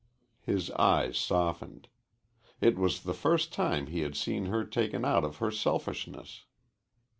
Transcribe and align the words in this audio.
His 0.41 0.71
eyes 0.71 1.15
softened. 1.15 1.87
It 2.59 2.75
was 2.75 3.03
the 3.03 3.13
first 3.13 3.53
time 3.53 3.85
he 3.85 3.99
had 3.99 4.15
seen 4.15 4.45
her 4.47 4.65
taken 4.65 5.05
out 5.05 5.23
of 5.23 5.37
her 5.37 5.51
selfishness. 5.51 6.45